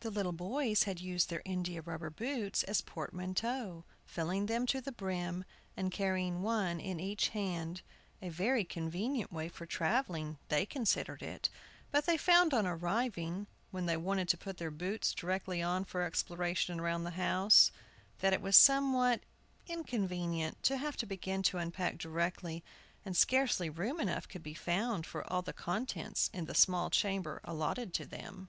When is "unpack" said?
21.58-21.98